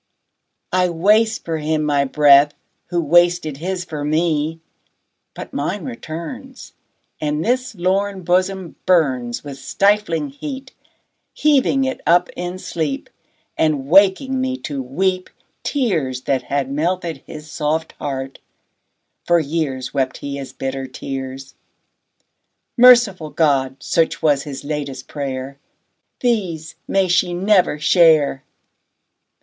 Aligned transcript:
I 0.71 0.89
waste 0.89 1.45
for 1.45 1.59
him 1.59 1.83
my 1.83 2.05
breath 2.05 2.55
Who 2.87 2.99
wasted 3.01 3.57
his 3.57 3.85
for 3.85 4.03
me; 4.03 4.59
but 5.35 5.53
mine 5.53 5.85
returns, 5.85 6.73
And 7.19 7.45
this 7.45 7.75
lorn 7.75 8.23
bosom 8.23 8.77
burns 8.87 9.43
With 9.43 9.59
stifling 9.59 10.29
heat, 10.29 10.73
heaving 11.33 11.83
it 11.83 12.01
up 12.07 12.29
in 12.35 12.57
sleep, 12.57 13.09
15 13.57 13.57
And 13.59 13.89
waking 13.89 14.41
me 14.41 14.57
to 14.61 14.81
weep 14.81 15.29
Tears 15.61 16.21
that 16.21 16.41
had 16.41 16.71
melted 16.71 17.17
his 17.27 17.51
soft 17.51 17.91
heart: 17.99 18.39
for 19.27 19.37
years 19.39 19.93
Wept 19.93 20.17
he 20.17 20.39
as 20.39 20.51
bitter 20.51 20.87
tears. 20.87 21.53
'Merciful 22.75 23.29
God!' 23.29 23.75
such 23.83 24.23
was 24.23 24.41
his 24.45 24.63
latest 24.63 25.07
prayer, 25.07 25.59
'These 26.21 26.73
may 26.87 27.07
she 27.07 27.35
never 27.35 27.77
share! 27.77 28.43